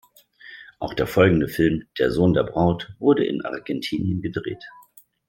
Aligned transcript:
Auch 0.79 0.95
der 0.95 1.05
folgende 1.05 1.47
Film, 1.47 1.83
"Der 1.99 2.09
Sohn 2.09 2.33
der 2.33 2.41
Braut" 2.41 2.91
wurde 2.97 3.23
in 3.23 3.45
Argentinien 3.45 4.19
gedreht. 4.23 4.63